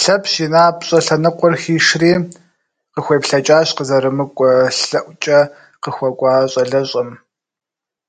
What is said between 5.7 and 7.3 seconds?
къыхуэкӏуа щӏалэщӏэм.